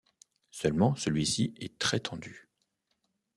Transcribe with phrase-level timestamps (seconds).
[0.49, 2.49] Seulement, celui-ci est très tendu.